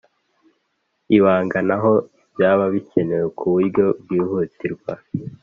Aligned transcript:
ibanga 1.17 1.57
n’aho 1.67 1.93
byaba 2.33 2.63
bikenewe 2.73 3.27
ku 3.37 3.43
bu- 3.51 3.63
ryo 3.67 3.87
bwihutirwa. 4.01 4.91